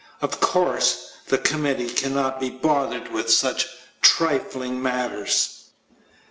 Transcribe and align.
Of 0.19 0.39
course, 0.41 1.09
the 1.27 1.37
committee 1.37 1.87
cannot 1.87 2.39
be 2.39 2.49
bothered 2.49 3.09
with 3.09 3.29
such 3.29 3.67
trifling 4.01 4.81
matters. 4.81 5.65